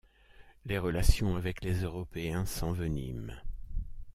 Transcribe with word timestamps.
Les 0.65 0.79
relations 0.79 1.35
avec 1.35 1.63
les 1.63 1.83
Européens 1.83 2.47
s'enveniment. 2.47 3.35